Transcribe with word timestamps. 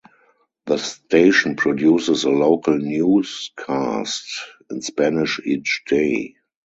The 0.65 0.79
station 0.79 1.55
produces 1.55 2.23
a 2.23 2.31
local 2.31 2.75
newscast 2.75 4.25
in 4.71 4.81
Spanish 4.81 5.39
each 5.45 5.83
day. 5.85 6.33